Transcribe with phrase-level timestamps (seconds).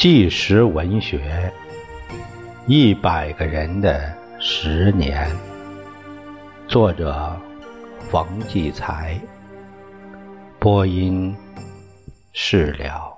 [0.00, 1.52] 纪实文学，
[2.66, 5.30] 一百个人的十年。
[6.66, 7.38] 作者：
[8.10, 9.20] 冯骥才。
[10.58, 11.36] 播音：
[12.32, 13.09] 释了。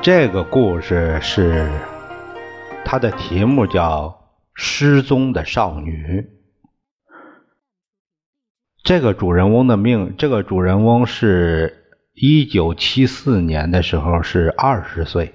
[0.00, 1.68] 这个故事是，
[2.84, 4.08] 它的题目叫
[4.54, 6.20] 《失踪的少女》。
[8.84, 15.34] 这个主人翁的命，这个主人翁是一九七四年的时候是二十岁，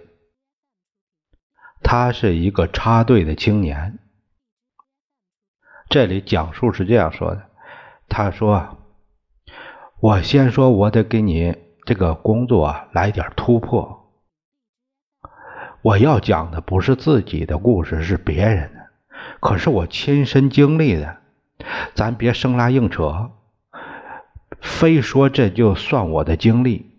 [1.82, 4.00] 他是一个插队的青年。
[5.90, 7.50] 这里讲述是这样说的：
[8.08, 8.78] 他说，
[10.00, 11.54] 我先说，我得给你
[11.86, 14.00] 这个工作来点突破。
[15.84, 18.88] 我要讲的不是自己的故事，是别人的，
[19.42, 21.18] 可是我亲身经历的。
[21.94, 23.32] 咱别生拉硬扯，
[24.62, 26.94] 非说这就算我的经历。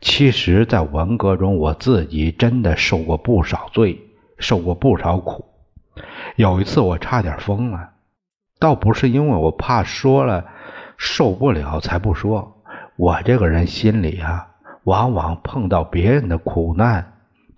[0.00, 4.00] 其实，在文革中，我自己真的受过不少罪，
[4.38, 5.44] 受过不少苦。
[6.36, 7.90] 有一次，我差点疯了，
[8.58, 10.46] 倒不是因为我怕说了
[10.96, 12.62] 受不了才不说。
[12.96, 14.48] 我这个人心里啊，
[14.84, 17.09] 往往碰到别人的苦难。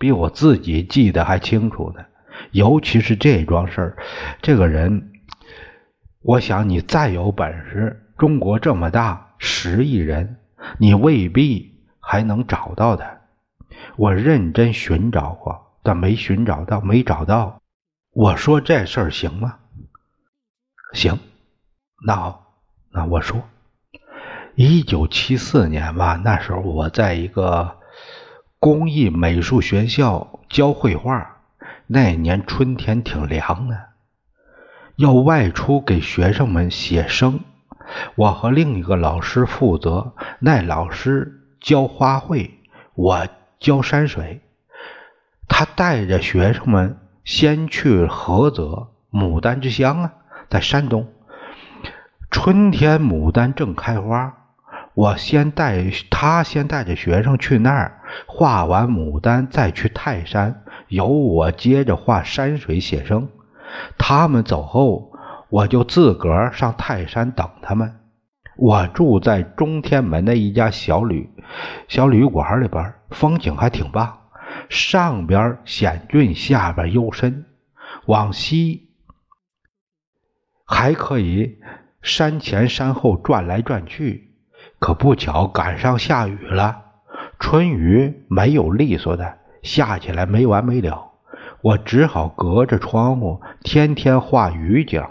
[0.03, 2.05] 比我自己记得还清楚呢，
[2.51, 3.97] 尤其是这桩事儿。
[4.41, 5.13] 这个人，
[6.23, 10.39] 我想你再有本事，中国这么大，十亿人，
[10.79, 13.21] 你未必还能找到他。
[13.95, 17.63] 我认真寻找过，但没寻找到，没找到。
[18.13, 19.55] 我说这事儿行吗？
[20.95, 21.17] 行，
[22.05, 22.57] 那好，
[22.91, 23.41] 那我说，
[24.57, 27.79] 一九七四年吧，那时候我在一个。
[28.63, 31.39] 工艺美术学校教绘画，
[31.89, 33.87] 那年春天挺凉的，
[34.95, 37.41] 要外出给学生们写生。
[38.15, 42.51] 我和另一个老师负责，那老师教花卉，
[42.95, 43.27] 我
[43.59, 44.43] 教山水。
[45.49, 50.13] 他带着学生们先去菏泽牡丹之乡啊，
[50.49, 51.09] 在山东，
[52.31, 54.35] 春天牡丹正开花。
[54.95, 63.29] 我先带他先带着学生去那儿画完牡丹，再去泰山，由我接着画山水写生。
[63.99, 65.13] 他们走后，
[65.49, 68.01] 我就自个儿上泰山等他们。
[68.57, 71.31] 我住在中天门的一家小旅
[71.89, 74.19] 小旅馆里边，风景还挺棒。
[74.69, 77.47] 上边险峻，下边幽深，
[78.07, 78.91] 往西
[80.67, 81.59] 还可以
[82.03, 84.29] 山前山后转来转去。
[84.79, 86.82] 可不巧赶上下雨了，
[87.43, 91.11] 春雨没有利索的，下起来没完没了。
[91.61, 95.05] 我只好隔着窗户天天画雨景，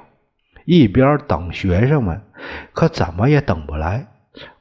[0.63, 2.21] 一边等学生们，
[2.71, 4.07] 可怎么也等不来。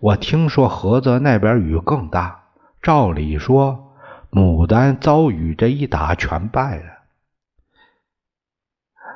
[0.01, 2.43] 我听说菏泽那边雨更大，
[2.83, 3.95] 照理说
[4.33, 6.85] 牡丹遭雨这一打全败了，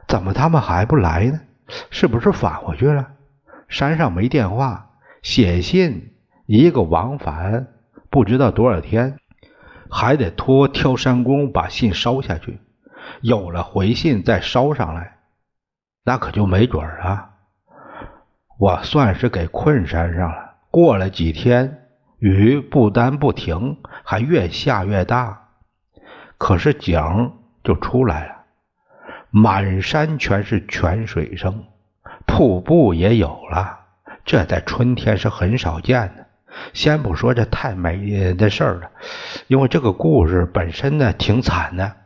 [0.07, 1.41] 怎么他们还不来呢？
[1.91, 3.09] 是不是返回去了？
[3.69, 4.91] 山上没电话。
[5.23, 6.15] 写信
[6.47, 7.74] 一个往返
[8.15, 9.19] 不知道多少天，
[9.91, 12.61] 还得托挑山工把信捎下去。
[13.23, 15.17] 有了回信再捎上来，
[16.05, 17.31] 那可就没准儿啊！
[18.57, 20.55] 我算是给困山上了。
[20.71, 21.89] 过了几天，
[22.21, 25.49] 雨不但不停，还越下越大。
[26.39, 27.33] 可是景
[27.65, 28.45] 就出来了，
[29.31, 31.65] 满山全是泉水声，
[32.27, 33.81] 瀑布也有了。
[34.25, 36.24] 这在春天是很少见的。
[36.73, 38.91] 先不说这太美的事儿了，
[39.47, 41.97] 因为这个故事本身呢挺惨的。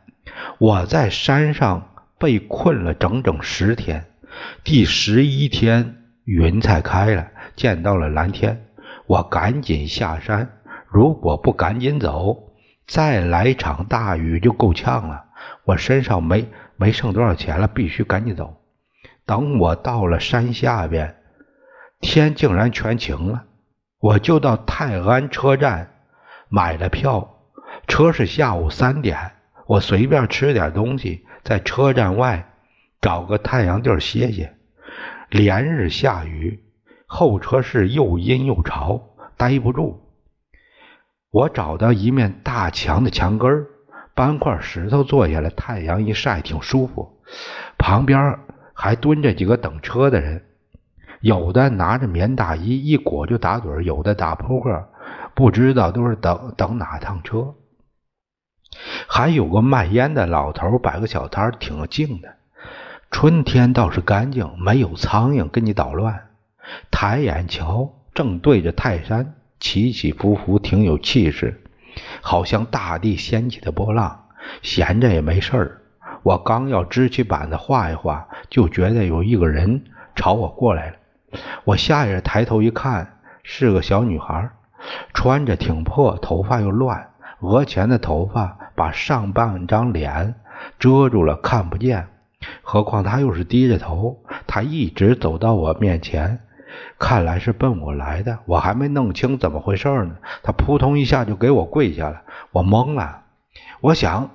[0.57, 4.05] 我在山上被困了整整十天，
[4.63, 8.65] 第十一天云才开了，见到了蓝天。
[9.07, 10.49] 我赶紧下山，
[10.87, 12.53] 如果不赶紧走，
[12.87, 15.25] 再来场大雨就够呛了。
[15.65, 18.57] 我身上没没剩多少钱了，必须赶紧走。
[19.25, 21.15] 等我到了山下边。
[22.01, 23.43] 天竟然全晴了，
[23.99, 25.91] 我就到泰安车站
[26.47, 27.41] 买了票，
[27.87, 29.33] 车是下午三点。
[29.67, 32.53] 我随便吃点东西，在车站外
[33.01, 34.55] 找个太阳地儿歇歇。
[35.29, 36.63] 连日下雨，
[37.05, 39.01] 候车室又阴又潮，
[39.37, 40.01] 待不住。
[41.29, 43.67] 我找到一面大墙的墙根儿，
[44.15, 47.21] 搬块石头坐下来，太阳一晒挺舒服。
[47.77, 48.39] 旁边
[48.73, 50.45] 还蹲着几个等车的人。
[51.21, 54.89] 有的拿着棉大衣一裹就打盹，有的打扑克，
[55.33, 57.55] 不知道都是等等哪趟车。
[59.07, 62.35] 还有个卖烟的老头摆个小摊，挺静的。
[63.11, 66.27] 春天倒是干净，没有苍蝇跟你捣乱。
[66.91, 71.63] 抬眼瞧，正对着泰山，起起伏伏，挺有气势，
[72.21, 74.27] 好像大地掀起的波浪。
[74.61, 75.81] 闲着也没事儿，
[76.23, 79.83] 我刚要支起板子画一画，就觉得有一个人
[80.15, 80.95] 朝我过来了。
[81.63, 84.51] 我下意识抬头一看，是个小女孩，
[85.13, 90.35] 穿着挺破，头发又乱，额前的头发把上半张脸
[90.79, 92.07] 遮住了，看不见。
[92.61, 96.39] 何况他又是低着头，他一直走到我面前，
[96.97, 98.39] 看来是奔我来的。
[98.45, 102.21] 我还没弄清怎么回事呢，他扑通一下就给我跪下了。
[102.51, 103.23] 我懵了，
[103.81, 104.29] 我想，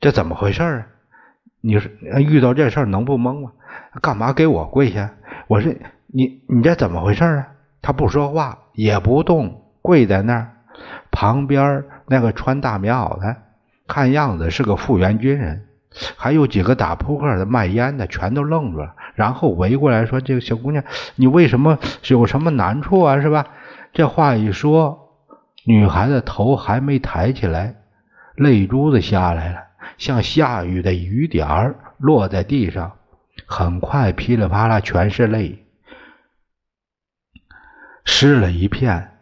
[0.00, 0.86] 这怎么回事啊？
[1.60, 3.52] 你说遇到这事能不懵吗？
[4.00, 5.12] 干嘛给我跪下？
[5.46, 5.72] 我说
[6.06, 7.48] 你你这怎么回事啊？
[7.82, 10.50] 他不说话，也不动，跪在那儿。
[11.10, 13.36] 旁边那个穿大棉袄的。
[13.86, 15.66] 看样子是个复员军人，
[16.16, 20.82] 还有几个打扑克的、卖烟的，全都愣住了，然后围过来说：“这个小姑娘，
[21.16, 23.20] 你为什么有什么难处啊？
[23.20, 23.46] 是吧？”
[23.92, 25.10] 这话一说，
[25.66, 27.74] 女孩子头还没抬起来，
[28.36, 29.58] 泪珠子下来了，
[29.98, 32.92] 像下雨的雨点儿落在地上，
[33.46, 35.64] 很快噼里啪啦全是泪，
[38.04, 39.18] 湿了一片，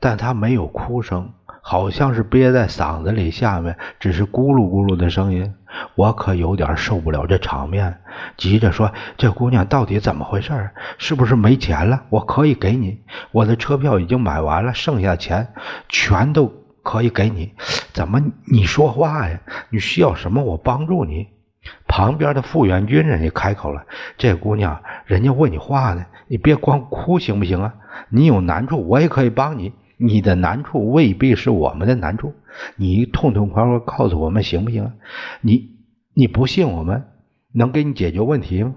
[0.00, 1.32] 但她没有哭声。
[1.68, 5.52] 好像是憋在嗓子里，下面只是咕噜咕噜的声音。
[5.96, 8.02] 我可有点受不了这场面，
[8.36, 10.70] 急着说：“这姑娘到底怎么回事？
[10.96, 12.04] 是不是没钱了？
[12.08, 15.54] 我可以给你，我的车票已经买完了，剩下的钱
[15.88, 16.52] 全都
[16.84, 17.52] 可以给你。
[17.92, 19.40] 怎么你说话呀？
[19.70, 20.44] 你需要什么？
[20.44, 21.26] 我帮助你。”
[21.86, 23.84] 旁边的复员军人也开口了
[24.18, 27.74] ：“这姑娘，人家问你话呢，你别光哭行不行啊？
[28.08, 32.34] 你有难处，我也可以帮你。”你的难处未必是我们的难处，
[32.76, 34.92] 你痛痛快快告诉我们行不行啊？
[35.40, 35.70] 你
[36.12, 37.04] 你不信我们
[37.54, 38.74] 能给你解决问题吗？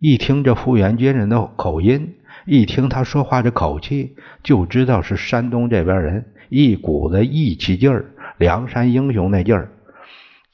[0.00, 2.16] 一听这复员军人的口音，
[2.46, 8.06] 一听他说话这口气，就知道是山东这边人，一股子义气劲儿，
[8.36, 9.70] 梁山英雄那劲儿，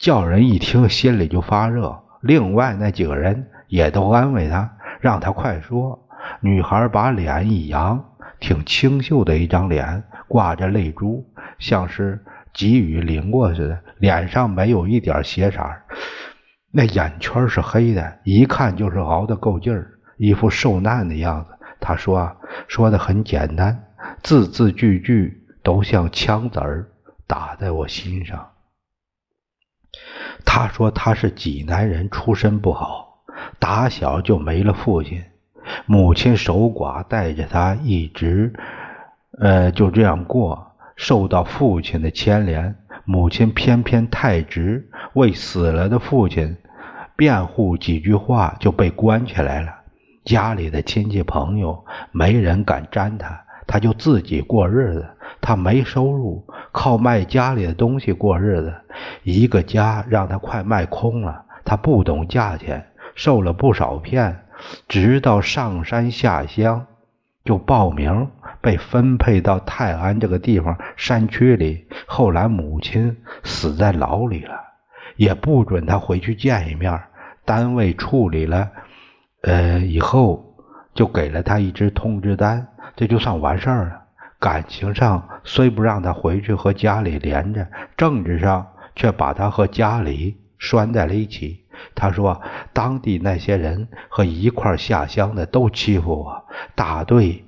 [0.02, 1.96] 叫人一听心里就发热。
[2.22, 4.68] 另外那几个人也都安慰他，
[5.00, 6.08] 让他快说。
[6.40, 8.04] 女孩把脸一扬。
[8.40, 11.24] 挺清秀的一张脸，挂着泪珠，
[11.60, 12.20] 像是
[12.52, 15.60] 急雨淋过似的，脸上没有一点血色，
[16.72, 21.52] 那眼圈是黑的，一看就是熬得够劲儿，一副受难的样子。
[21.78, 23.84] 他说说的很简单，
[24.24, 26.88] 字字句句都像枪子儿
[27.28, 28.44] 打在我心上。
[30.44, 33.18] 他说他是济南人，出身不好，
[33.58, 35.22] 打小就没了父亲。
[35.86, 38.52] 母亲守寡，带着他一直，
[39.40, 42.74] 呃，就这样过，受到父亲的牵连。
[43.04, 46.56] 母亲偏偏太直，为死了的父亲
[47.16, 49.72] 辩护几句话，就被关起来了。
[50.24, 55.06] 家里的亲戚朋友没人敢沾他，他就自己过日子。
[55.40, 58.72] 他没收入，靠卖家里的东西过日子。
[59.24, 64.44] 一个家让他快卖空了，他不懂价钱，受了不少骗。
[64.86, 66.86] 直到上山下乡，
[67.44, 68.28] 就报名
[68.60, 71.84] 被分配到泰安这个地方山区里。
[72.06, 74.54] 后来母亲死在牢里了，
[75.16, 77.00] 也不准他回去见一面。
[77.44, 78.70] 单位处理了，
[79.40, 80.54] 呃，以后
[80.94, 84.02] 就给了他一支通知单，这就算完事儿了。
[84.38, 91.64] 感情上虽不让他回去和家里连着，政治上却把他和家里拴在了一起。
[91.94, 92.40] 他说
[92.72, 96.44] ：“当地那些人和一块下乡的都欺负我，
[96.74, 97.44] 大队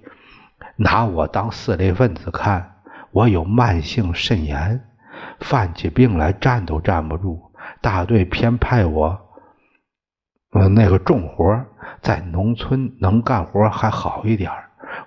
[0.77, 2.71] 拿我当四类分子看。
[3.11, 4.81] 我有慢性肾炎，
[5.39, 7.53] 犯起病来站都站不住。
[7.81, 9.21] 大队偏派我，
[10.53, 11.65] 呃，那个重活，
[12.03, 14.51] 在农村能干活还好一点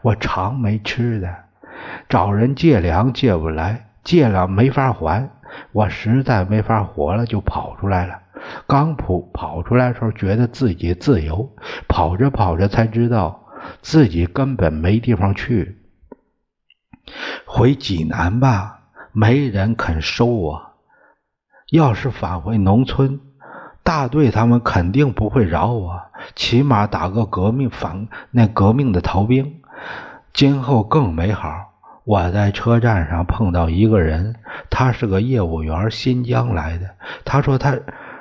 [0.01, 1.35] 我常没吃的，
[2.09, 5.29] 找人借粮借不来，借了没法还。
[5.71, 8.19] 我实在没法活了，就跑出来了。”
[8.67, 11.49] 刚跑跑出来的时候，觉得自己自由，
[11.87, 13.45] 跑着跑着才知道
[13.81, 15.77] 自己根本没地方去。
[17.45, 20.61] 回济南吧，没人肯收我；
[21.71, 23.19] 要是返回农村，
[23.83, 25.99] 大队他们肯定不会饶我，
[26.35, 29.61] 起码打个革命反那革命的逃兵。
[30.33, 31.73] 今后更美好。
[32.03, 34.35] 我在车站上碰到一个人，
[34.69, 36.89] 他是个业务员，新疆来的。
[37.25, 37.77] 他说他。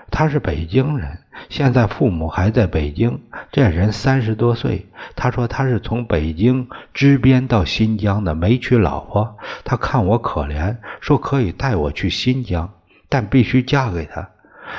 [0.09, 3.21] 他是北京人，现在父母还在北京。
[3.51, 4.87] 这人三十多岁，
[5.17, 9.37] 他说他是从北京支边到新疆的，没娶老婆。
[9.65, 12.71] 他看我可怜，说可以带我去新疆，
[13.09, 14.31] 但必须嫁给他。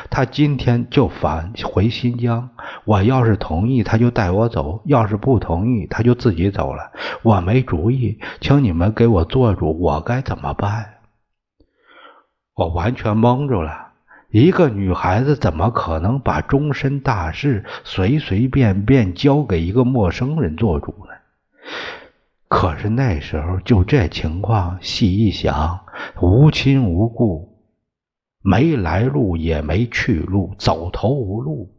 [0.10, 2.50] 他今天就返回新疆，
[2.86, 6.92] 我要是同意，他就带我走；要是不同意，他就自己走了。
[7.24, 10.96] 我没主意，请你们给我做主，我该怎么办？
[12.56, 13.88] 我完全懵住了。
[14.30, 21.14] 一个女孩子怎么可能把终身大事随随便便交给一个陌生人做主呢？
[22.50, 25.82] 可是那时候就这情况，细一想，
[26.22, 27.57] 无亲无故，
[28.50, 31.70] 没来路也没去路，走投无路，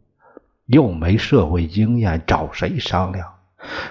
[0.67, 3.27] 又没社会经验，找谁商量？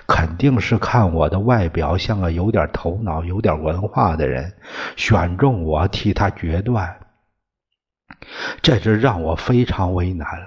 [0.06, 4.52] 肯定是看我的外表像个有点头脑、有点文化的人，
[4.94, 7.00] 选中我替他决断。
[8.62, 10.47] 这就让我非常为难了。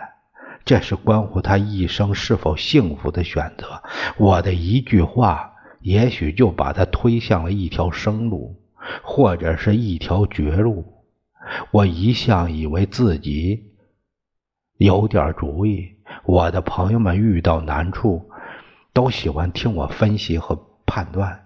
[0.63, 3.83] 这是关乎他一生是否幸福的选择。
[4.15, 8.55] 我的一句话，也许就把他推向了一条生路，
[9.03, 10.85] 或者是一条绝路。
[11.71, 13.73] 我一向以为自己
[14.77, 15.97] 有点主意。
[16.23, 18.29] 我的朋友们遇到难处，
[18.93, 21.45] 都喜欢听我分析和判断，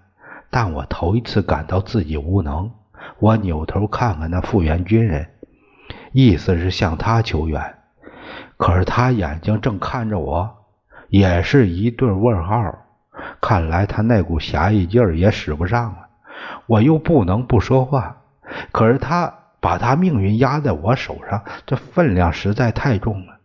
[0.50, 2.72] 但我头一次感到自己无能。
[3.18, 5.28] 我扭头看看那复员军人。
[6.12, 7.74] 意思是向他求援，
[8.56, 10.64] 可是他眼睛正看着我，
[11.08, 12.78] 也是一对问号。
[13.40, 16.08] 看来他那股侠义劲儿也使不上了。
[16.66, 18.22] 我又不能不说话，
[18.72, 19.32] 可是他
[19.66, 23.38] 把他命运压在我手上，这分量实在太重了。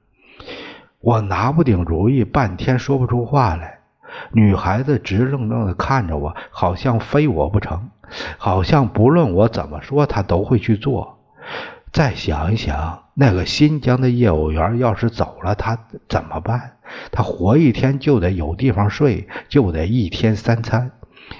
[1.00, 3.80] 我拿不定主意，半天说不出话来。
[4.32, 7.90] 女孩子直愣愣的看着我，好像非我不成，
[8.38, 11.18] 好像不论我怎么说，她都会去做。
[11.92, 15.76] 再想一想，那个新疆的业务员要是走了，他
[16.08, 16.74] 怎么办？
[17.12, 20.92] 他活一天就得有地方睡，就得一天三餐。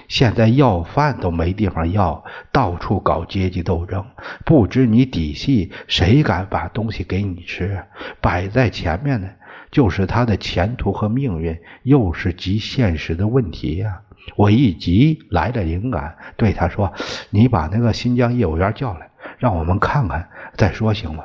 [0.08, 4.04] 现在要饭都没地方要，到处搞阶级斗争，
[4.44, 7.84] 不知你底细，谁敢把东西给你吃？
[8.20, 9.28] 摆在前面的，
[9.70, 14.02] 就是他的前途和命运，又是极现实的问题呀！
[14.36, 16.92] 我一急来了灵感，对他说
[17.30, 21.24] ：“你把那个新疆业务员叫来，让我们看看。”再说行吗？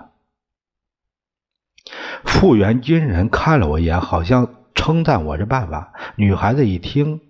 [2.24, 5.94] 复员军人看了我一眼，好像称赞我这办法。
[6.16, 7.22] 女孩子一听，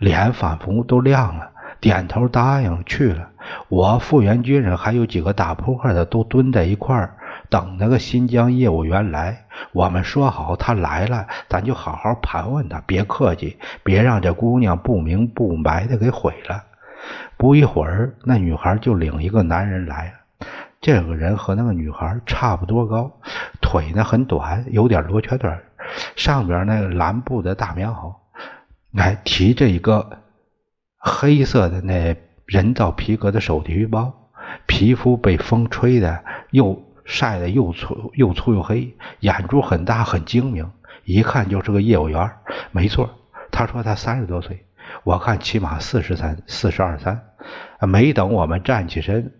[0.00, 3.28] 脸仿佛都亮了，点头答应去了。
[3.68, 7.14] 我复员军人还有几个打扑克的都蹲在一块儿，
[7.50, 9.44] 等那个新疆业务员来。
[9.72, 16.64] 我们说好，他来了，咱就好好盘问他，别客气，别让这姑娘不明不白的给毁了。
[17.36, 20.14] 不一会儿，那女孩就领一个男人来。
[20.80, 23.12] 这个人和那个女孩差不多高，
[23.60, 25.50] 腿呢很短，有点罗圈腿，
[26.16, 28.14] 上边那个蓝布的大棉袄，
[28.96, 30.18] 哎，提着一个
[30.98, 32.16] 黑色的那
[32.46, 34.30] 人造皮革的手提包，
[34.66, 40.70] 皮肤被风吹的又晒得又粗又粗又黑，眼珠很大很精明，
[41.04, 42.30] 一看就是个业务员。
[42.72, 43.08] 没错，
[43.52, 44.66] 他说他三十多岁，
[45.04, 47.26] 我看起码四十三、四十二三。
[47.88, 49.32] 没等我们站起身。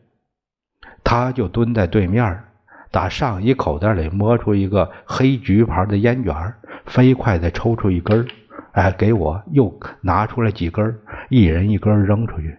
[1.02, 2.44] 他就蹲在对面，
[2.90, 6.54] 打上衣口袋里摸出一个黑橘牌的烟卷，
[6.86, 8.26] 飞快地抽出一根，
[8.72, 10.98] 哎，给我又拿出来几根，
[11.28, 12.58] 一人一根扔出去。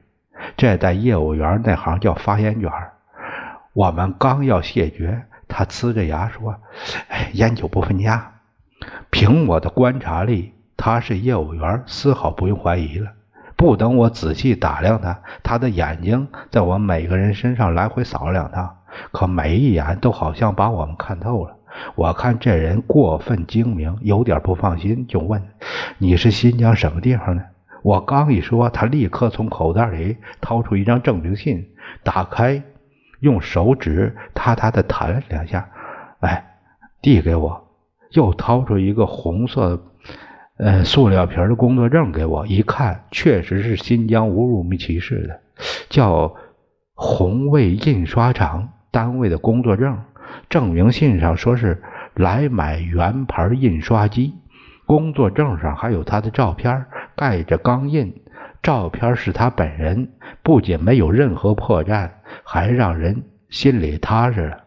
[0.57, 2.71] 这在业务员那行叫发烟卷。
[3.73, 6.55] 我们刚要谢绝，他呲着牙说
[7.07, 8.33] ：“哎，烟酒不分家。”
[9.09, 13.11] 凭我的观察力，他是业务员，丝毫不用怀疑了。
[13.55, 18.77] 不等我仔细打量他，他的眼睛在我每个人身上来回扫了两趟，
[19.11, 21.55] 可每一眼都好像把我们看透了。
[21.95, 25.41] 我看这人过分精明，有点不放心，就问
[25.99, 27.43] ：“你是新疆什么地方的？”
[27.83, 31.67] 我刚一说，他立刻从口袋里掏出一张证明信，
[32.03, 32.61] 打开，
[33.19, 35.67] 用手指踏踏的弹了两下，
[36.19, 36.45] 哎，
[37.01, 37.67] 递给我，
[38.11, 39.81] 又掏出一个红色。
[40.57, 45.39] 呃，塑料皮的工作证给我一看，确实是新疆乌鲁木齐市的，
[45.89, 46.35] 叫
[46.93, 49.97] 红卫印刷厂单位的工作证。
[50.51, 51.81] 证明信上说是
[52.13, 54.35] 来买原牌印刷机，
[54.85, 58.21] 工作证上还有他的照片，盖着钢印，
[58.61, 60.11] 照片是他本人，
[60.43, 62.11] 不仅没有任何破绽，
[62.43, 64.63] 还让人心里踏实了。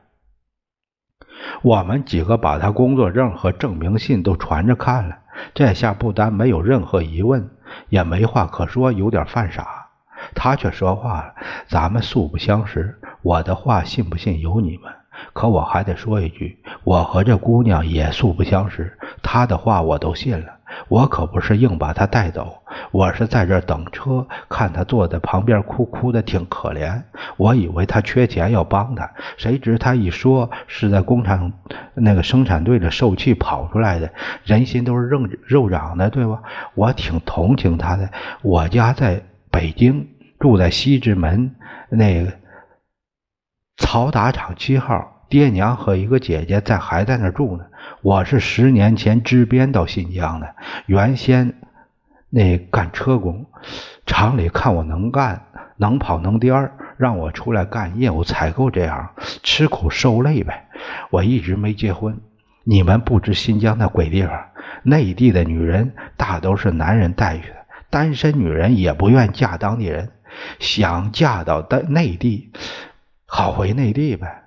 [1.61, 5.19] 我们几个把他工作证和证明信都传着看了。
[5.53, 7.51] 这下不但没有任何疑问，
[7.91, 9.91] 也没话可说，有点犯傻。
[10.35, 11.35] 他却说话了
[11.69, 14.91] ：“咱们素不相识，我的话信不信由你们。
[15.33, 20.47] 可我还得说一句，我和这姑娘也素不相识，她的话我都信了。
[20.89, 27.01] 我可不是硬把她带走，我是在这等车，看她坐在旁边哭，哭的挺可怜。
[27.37, 31.53] 我以为她缺钱要帮她，谁知她一说是在工厂
[31.95, 34.11] 那个生产队里受气跑出来的，
[34.43, 36.43] 人心都是肉肉长的，对吧？
[36.75, 38.11] 我挺同情她的。
[38.43, 40.09] 我家在北京，
[40.41, 41.55] 住在西直门
[41.89, 42.33] 那个
[43.77, 47.65] 曹打厂七号，爹娘和一个姐姐在还在那住呢。
[48.03, 50.55] 我是十年前支边到新疆的，
[50.87, 51.55] 原先
[52.31, 53.47] 那干车工，
[54.07, 59.11] 厂里看我能干、能跑、能颠儿让我出来干业务采购，这样
[59.43, 60.69] 吃苦受累呗。
[61.11, 62.21] 我一直没结婚。
[62.63, 64.33] 你们不知新疆那鬼地方，
[64.85, 67.57] 内地的女人大都是男人带去的，
[67.91, 70.11] 单身女人也不愿嫁当地人，
[70.61, 72.51] 想嫁到的内地，
[73.27, 74.45] 好回内地呗。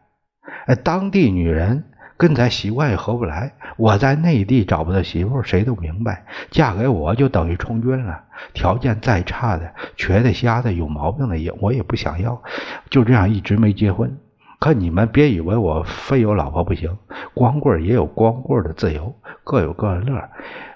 [0.84, 1.84] 当地女人。
[2.20, 3.54] 跟咱习惯也合不来。
[3.78, 8.24] 我在内地找不到媳妇，谁都明白，嫁给我就等于充军了。
[8.56, 12.42] 条件再差的、瘸的、瞎的、有毛病的也我也不想要。
[12.90, 14.18] 就这样一直没结婚。
[14.60, 16.98] 可你们别以为我非有老婆不行，
[17.36, 20.28] 光棍也有光棍的自由，各有各的乐。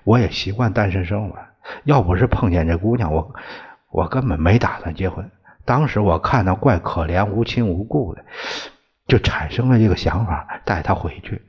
[0.04, 1.36] 我也习惯单身生活。
[1.86, 3.34] 要不是碰见这姑娘，我
[3.90, 5.28] 我根本没打算结婚。
[5.72, 8.26] 当时我看她怪可怜，无亲无故的。
[9.08, 11.42] 就产生了这个想法，带她回去。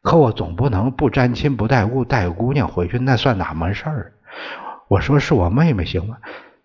[0.00, 4.12] 可我总不能不沾亲不带故带个姑娘回去，那算哪门事儿？
[4.88, 6.16] 我说是我妹妹行吗？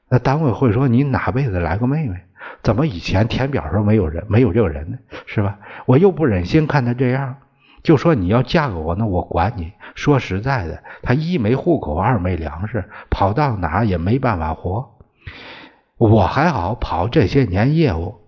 [0.07, 2.21] 那单位会说你哪辈子来个妹妹？
[2.63, 4.97] 怎么以前填表时候没有人没有这个人呢？
[5.25, 5.59] 是吧？
[5.87, 7.35] 我又不忍心看她这样，
[7.83, 9.73] 就说你要嫁给我，那我管你。
[9.93, 14.93] 说实在的，她一没户口，二没粮食，跑到哪也没办法活。
[15.97, 18.21] 我还好，跑这些年业务。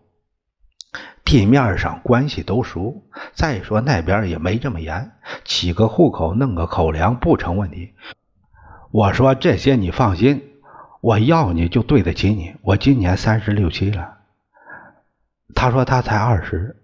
[1.23, 3.03] 地面上关系都熟，
[3.33, 5.11] 再说那边也没这么严，
[5.45, 7.93] 起个户口弄个口粮不成问题。
[8.89, 10.41] 我说这些你放心，
[11.01, 12.55] 我要你就对得起你。
[12.63, 14.17] 我今年三十六七了，
[15.53, 16.75] 他说他才二十，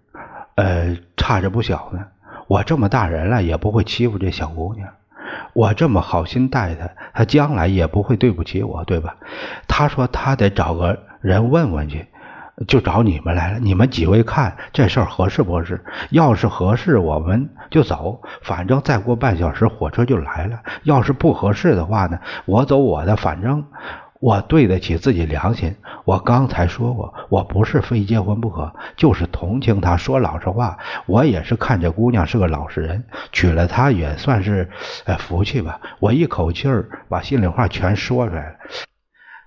[0.54, 2.06] 呃，差着不小呢。
[2.46, 4.88] 我这么大人了也不会欺负这小姑娘，
[5.52, 9.16] 我这么好心待他，他将来也不会对不起我，对吧？
[9.66, 12.06] 他说他得找个人问问去。
[12.66, 15.84] 就找你们来了，你们几位看这事儿合适不合适？
[16.08, 20.60] 要是合适，我们就走，反正再过半小时火车就来了。
[20.82, 23.62] 要是不合适的话呢，我走我的，反正
[24.20, 25.74] 我对得起自己良心。
[26.04, 29.96] 我刚才说过，我不是非结婚不可，就是同情她。
[29.96, 34.70] 说老实话，我也是看这姑娘是个老实人，娶了她也算是
[35.04, 35.80] 哎福气吧。
[36.00, 38.56] 我一口气儿把心里话全说出来了。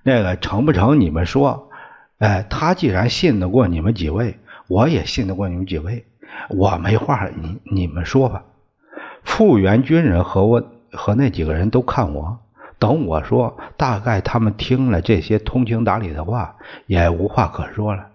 [0.04, 1.00] 那个成不成？
[1.00, 1.66] 你们说。
[2.20, 6.06] 哎，他既然信得过你们几位，我也信得过你们几位，
[6.50, 8.44] 我没话，你你们说吧。
[9.24, 12.38] 复员军人和我和那几个人都看我，
[12.80, 18.08] 等我说，大概他们听了这些通情达理的话，也无话可说了。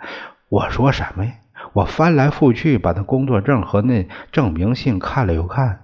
[0.48, 1.33] 我说什么呀？
[1.74, 5.81] 我翻来覆去把那工作证和那证明信看了又看，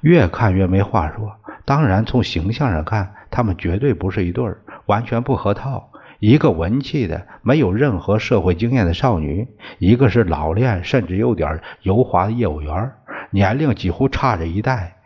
[0.00, 1.36] 越看越没话说。
[1.64, 5.90] 当然，从形象上看，他们绝对不是一对儿，完全不合套。
[6.20, 12.92] 一个文气的、没有任何社会经验的少女，一个是老练甚至有点油滑的业务员，
[13.30, 14.96] 年龄几乎差着一代。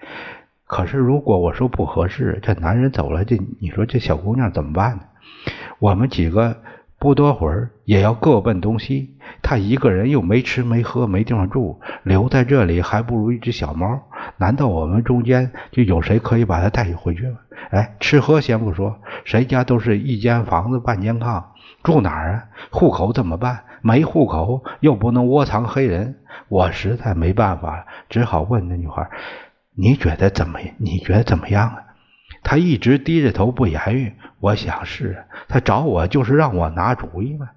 [0.69, 5.03] 可是如果我说不合适，这男人走了，这你说这小姑娘怎么办呢？
[5.81, 6.59] 我们几个
[6.99, 9.17] 不多会儿也要各奔东西。
[9.43, 14.03] 她一个人又没吃没喝没地方住，留在这里还不如一只小猫。
[14.37, 17.39] 难道我们中间就有谁可以把她带回去吗？
[17.71, 21.43] 哎，吃喝先不说，谁家都是一间房子半间炕，
[21.83, 22.45] 住哪儿啊？
[22.71, 23.61] 户口怎么办？
[23.81, 26.17] 没户口又不能窝藏黑人，
[26.49, 29.09] 我实在没办法了，只好问那女孩
[29.81, 30.59] ：“你觉得怎么？
[30.79, 31.85] 你觉得怎么样啊？”
[32.43, 34.15] 他一直低着头不言语。
[34.41, 37.51] 我想是，他找我就是让我拿主意嘛。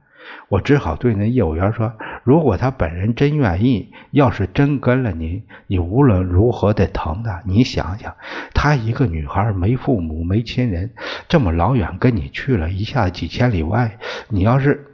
[0.49, 7.41] 我只好对那业务员说：“如果他本人真愿意，要是真跟了你，你无论如何得疼他。
[7.45, 8.15] 你想想，
[8.53, 10.93] 她一个女孩，没父母，没亲人，
[11.27, 13.97] 这么老远跟你去了一下几千里外，
[14.29, 14.85] 你要是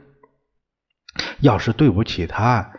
[1.40, 2.72] 要是对不起她，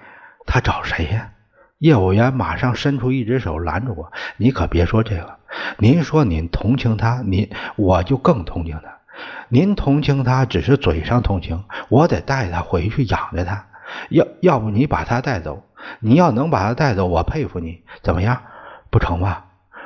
[0.45, 1.33] 她找谁呀？”
[1.79, 5.39] 业务员马上伸出一只手拦住我：“你可别说这个，
[5.77, 8.99] 您说您同情他，您我就更同情他。”
[9.47, 13.65] 您同情他，只是嘴上同情，我得带他回去养着他。
[14.09, 15.63] 要要不你把他带走，
[16.01, 17.81] 你要能把他带走，我佩服你。
[18.03, 18.41] 怎么样？
[18.89, 19.45] 不成吧？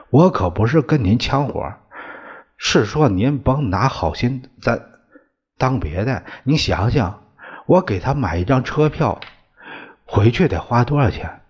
[0.10, 1.73] 我可不是跟您抢活，
[2.58, 4.82] 是说您甭拿好心咱
[5.60, 6.23] 当别的。
[6.43, 7.21] 你想想，
[7.67, 9.21] 我给他买一张车票，
[10.06, 11.42] 回去得花多少钱？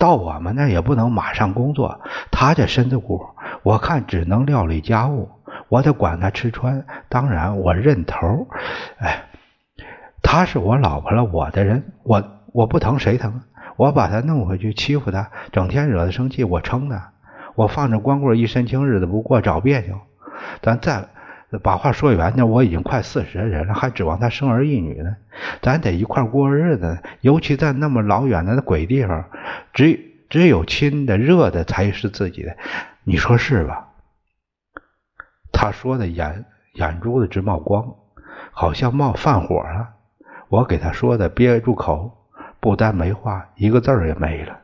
[0.00, 2.00] 到我们那也不能马上工作。
[2.32, 3.24] 他这身子骨，
[3.62, 5.28] 我看只能料理家务，
[5.68, 6.86] 我得管他吃穿。
[7.10, 8.48] 当然，我认头。
[8.98, 9.26] 哎，
[10.22, 13.42] 她是我老婆了，我的人，我我不疼谁疼？
[13.76, 17.12] 我把他弄回去欺负他，整天惹他生气，我撑他。
[17.54, 19.98] 我放着光棍一身轻，日子不过找别扭。
[20.62, 21.08] 咱再
[21.58, 25.16] 把话说远点，我已经快四十的人了，还指望他生儿育女呢？
[25.60, 29.24] 咱得一块过日子，尤其在那么老远的那鬼地方，
[29.72, 32.56] 只只有亲的、热的才是自己的，
[33.04, 33.88] 你说是吧？
[35.52, 37.94] 他说的眼眼珠子直冒光，
[38.52, 39.88] 好像冒犯火了。
[40.48, 42.16] 我给他说的憋住口。
[42.62, 44.58] 不但没话，一个字儿也没了。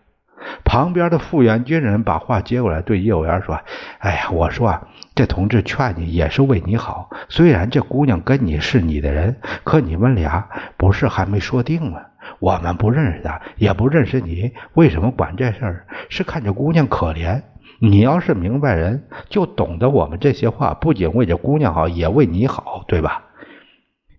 [0.67, 3.59] 旁边的复员军人把话接过来，对业务员说
[4.01, 4.83] ：“哎呀，我说
[5.17, 7.09] 这同志劝你也是为你好。
[7.31, 12.03] 虽然这姑娘跟你是你的人，可你们俩不是还没说定吗？
[12.39, 15.87] 我们不认识她，也不认识你，为什么管这事儿？
[16.11, 17.41] 是看这姑娘可怜。
[17.81, 23.25] 你要是明白人，就懂得我们这些话，不仅为这姑娘好，也为你好，对吧？”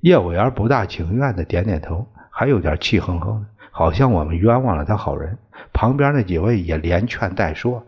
[0.02, 3.46] 业务员不大情愿的点点头，还有点气哼哼。
[3.70, 5.38] 好像我们冤枉了他好人，
[5.74, 7.86] 旁边那几位也连劝带说。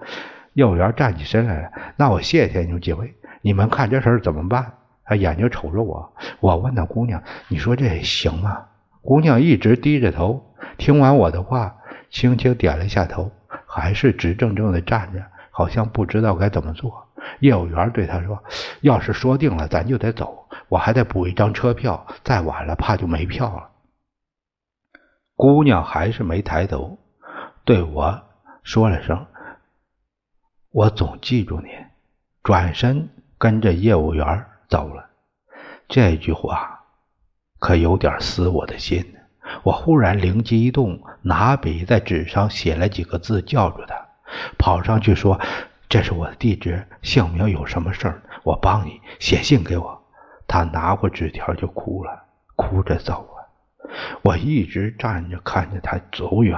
[0.54, 4.74] 业务员站起身来了，那我谢谢你们几位，你们看这事儿怎么办？
[5.04, 8.66] 他眼睛瞅着我，我问那姑娘，你说这行吗？
[9.02, 11.78] 姑娘一直低着头，听完我的话，
[12.10, 13.32] 轻轻点了一下头，
[13.66, 17.08] 还是直正正的站着，好像不知道该怎么做。
[17.40, 18.44] 业务员对他说
[18.82, 23.70] ：“要是说定了，咱就得走，我还得补一张车票，再晚了怕就没票了。”
[25.36, 26.98] 姑娘还是没抬头，
[27.64, 28.22] 对我
[28.64, 29.26] 说了声
[30.72, 31.70] ：“我总记住你。”
[32.42, 35.10] 转身跟着业务员走了。
[35.88, 36.80] 这句话
[37.60, 39.16] 可有点撕我的心。
[39.64, 43.96] 我忽然灵机一动，拿笔在纸上写了几个字，叫住他，
[44.58, 45.40] 跑上去说
[45.90, 50.02] ：“这是我的地址，姓名有什么事儿，我帮你写信给我。”
[50.48, 52.24] 他拿过纸条就哭了，
[52.56, 53.90] 哭着走了。
[54.22, 56.58] 我一直站着看着他走远，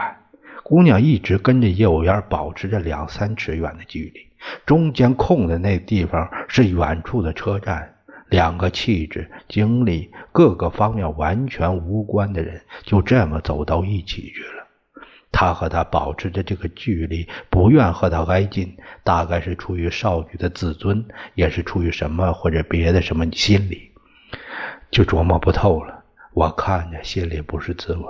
[0.63, 4.27] 姑娘一直跟着业务员保持着两三尺远的距离。
[4.65, 7.95] 中间空的那地方是远处的车站，
[8.29, 14.67] 两个气质、经历各个方面完全无关的人就这么走到一起去了。
[15.31, 23.91] 他和他保持着这个距离，不愿和他挨近，大概是出于少女的自尊，也是出于什么或者别的什么心理，
[24.89, 26.03] 就琢磨不透了。
[26.33, 28.05] 我看着心里不是滋味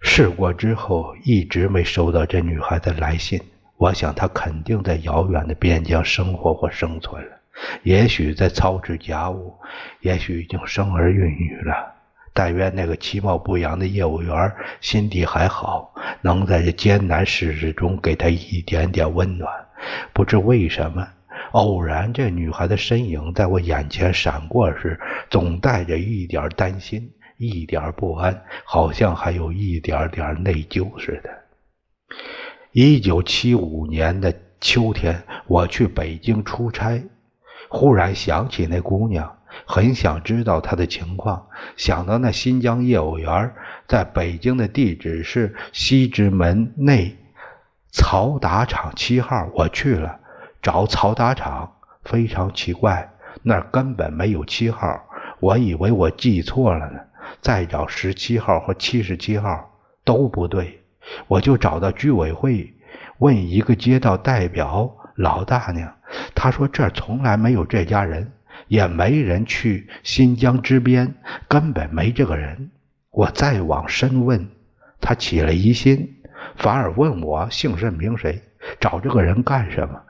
[0.00, 3.40] 试过之后，一直没收到这女孩的来信。
[3.76, 7.32] 我想她肯定在遥远的边疆生活或生存了，
[7.82, 9.54] 也许在操持家务，
[10.00, 11.94] 也许已经生儿育女了。
[12.32, 19.50] 但愿那个其貌不扬的业务员心地还好，能在这艰难世事中给她一点点温暖。
[20.12, 21.06] 不知为什么。
[21.52, 24.98] 偶然，这女孩的身影在我眼前闪过时，
[25.30, 31.30] 总带着一点担心，一点不安，好像还有一点点内疚似的。
[32.72, 37.02] 一九七五年的秋天，我去北京出差，
[37.68, 41.46] 忽然想起那姑娘，很想知道她的情况。
[41.76, 43.52] 想到那新疆业务员
[43.86, 47.16] 在北京的地址是西直门内
[47.90, 50.20] 曹达厂七号，我去了。
[50.62, 53.10] 找曹达厂非常奇怪，
[53.42, 55.00] 那根本没有七号，
[55.40, 57.00] 我以为我记错了呢。
[57.40, 59.70] 再找十七号和七十七号
[60.04, 60.82] 都不对，
[61.28, 62.72] 我就找到居委会，
[63.18, 65.92] 问一个街道代表老大娘，
[66.34, 68.32] 她说这儿从来没有这家人，
[68.68, 71.14] 也没人去新疆支边，
[71.48, 72.70] 根本没这个人。
[73.10, 74.46] 我再往深问，
[75.00, 76.16] 他起了疑心，
[76.56, 78.42] 反而问我姓甚名谁，
[78.78, 80.02] 找这个人干什么。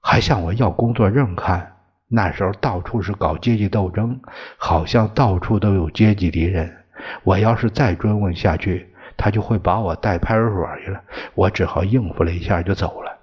[0.00, 1.76] 还向我要工作证看，
[2.14, 4.20] 那时候到处是搞阶级斗争，
[4.58, 6.84] 好像到处都有阶级敌人。
[7.22, 11.00] 我要是再追问下去，他就会把我带派出所去了。
[11.34, 13.16] 我只好应付了一下就走了。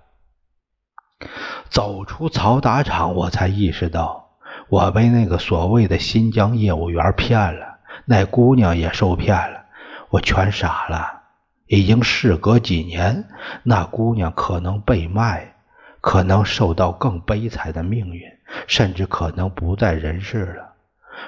[1.69, 4.31] 走出曹达厂，我才意识到
[4.69, 9.65] 我被那个所谓的新疆业务员骗了，那姑娘也受骗了，
[10.09, 11.21] 我全傻了。
[11.67, 13.25] 已经事隔几年，
[13.61, 15.53] 那姑娘可能被卖。
[16.01, 18.21] 可能受到更悲惨的命运，
[18.67, 20.73] 甚至可能不在人世了。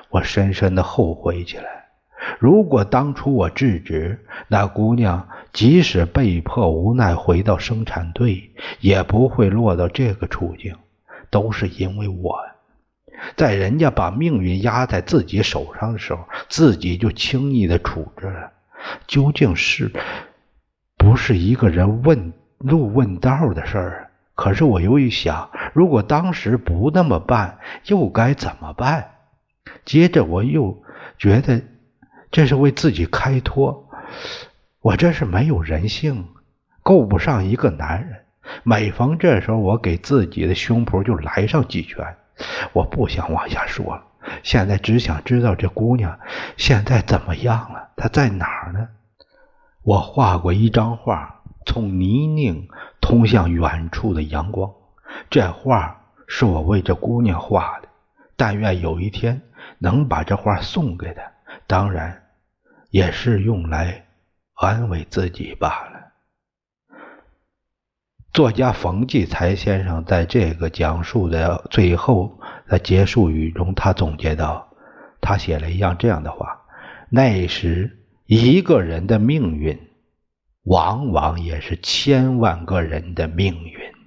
[0.10, 1.86] 我深深的后悔起来。
[2.40, 10.76] 如果当初我制止那姑娘，即使被迫无奈回到生产队，也不会落到这个处境。
[11.30, 12.38] 都是因为我，
[13.38, 18.52] 在人家把命运压在自己手上的时候，自己就轻易的处置了。
[19.08, 19.92] 究竟是
[20.98, 24.11] 不是一个人问路问道的事儿。
[24.42, 29.12] 可是我又一想，如果当时不那么办，又该怎么办？
[29.86, 30.82] 接着我又
[31.20, 31.62] 觉得
[32.32, 33.88] 这是为自己开脱，
[34.82, 36.28] 我这是没有人性，
[36.82, 38.22] 够不上一个男人。
[38.64, 42.16] 每逢这时候，我给自己的胸脯就来上几拳。
[42.74, 44.04] 我不想往下说了，
[44.42, 46.20] 现在只想知道这姑娘
[46.58, 48.88] 现在怎么样了，她在哪儿呢？
[49.84, 52.68] 我画过一张画，从泥泞。
[53.02, 54.72] 通向远处的阳光，
[55.30, 57.90] 这画是我为这姑娘画的。
[58.38, 59.42] 但愿有一天
[59.80, 61.24] 能把这画送给她，
[61.68, 62.24] 当然
[62.92, 64.06] 也是用来
[64.54, 66.12] 安慰自己罢了。
[68.32, 74.70] 作家冯骥才先生在这个讲述的最后的结束语中，他总结道
[75.20, 76.62] ：“他写了一样这样的话，
[77.10, 79.78] 那时一个人的命运。”
[80.64, 84.01] 往往也是千万个人的命运。